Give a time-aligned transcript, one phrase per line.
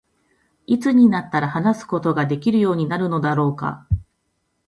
[0.65, 3.87] 何時になったら話すことができるようになるのだろうか。